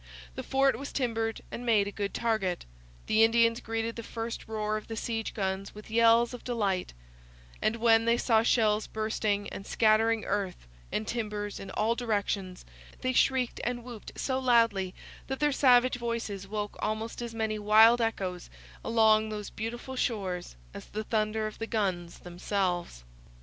The 0.33 0.41
fort 0.41 0.79
was 0.79 0.91
timbered 0.91 1.41
and 1.51 1.63
made 1.63 1.87
a 1.87 1.91
good 1.91 2.11
target. 2.11 2.65
The 3.05 3.23
Indians 3.23 3.59
greeted 3.61 3.95
the 3.97 4.01
first 4.01 4.47
roar 4.47 4.75
of 4.75 4.87
the 4.87 4.95
siege 4.95 5.35
guns 5.35 5.75
with 5.75 5.91
yells 5.91 6.33
of 6.33 6.43
delight; 6.43 6.93
and 7.61 7.75
when 7.75 8.05
they 8.05 8.17
saw 8.17 8.41
shells 8.41 8.87
bursting 8.87 9.47
and 9.49 9.63
scattering 9.63 10.25
earth 10.25 10.65
and 10.91 11.07
timbers 11.07 11.59
in 11.59 11.69
all 11.69 11.93
directions 11.93 12.65
they 13.01 13.13
shrieked 13.13 13.61
and 13.63 13.83
whooped 13.83 14.13
so 14.15 14.39
loudly 14.39 14.95
that 15.27 15.39
their 15.39 15.51
savage 15.51 15.97
voices 15.97 16.47
woke 16.47 16.77
almost 16.79 17.21
as 17.21 17.35
many 17.35 17.59
wild 17.59 18.01
echoes 18.01 18.49
along 18.83 19.29
those 19.29 19.51
beautiful 19.51 19.95
shores 19.95 20.55
as 20.73 20.85
the 20.85 21.03
thunder 21.03 21.45
of 21.45 21.59
the 21.59 21.67
guns 21.67 22.17
themselves. 22.17 23.03